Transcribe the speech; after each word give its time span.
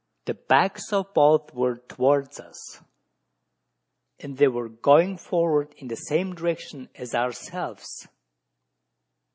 The 0.25 0.33
backs 0.33 0.91
of 0.93 1.13
both 1.13 1.53
were 1.53 1.75
towards 1.77 2.39
us; 2.39 2.81
and 4.19 4.35
they 4.35 4.47
were 4.47 4.67
going 4.67 5.15
forward 5.15 5.75
in 5.77 5.89
the 5.89 5.95
same 5.95 6.33
direction 6.33 6.89
as 6.95 7.13
ourselves. 7.13 8.07